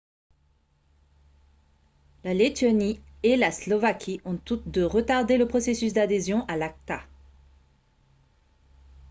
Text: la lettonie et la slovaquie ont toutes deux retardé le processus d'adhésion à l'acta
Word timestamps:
la 2.23 2.33
lettonie 2.33 2.99
et 3.21 3.35
la 3.35 3.51
slovaquie 3.51 4.19
ont 4.25 4.35
toutes 4.35 4.67
deux 4.67 4.83
retardé 4.87 5.37
le 5.37 5.47
processus 5.47 5.93
d'adhésion 5.93 6.43
à 6.47 6.57
l'acta 6.57 7.03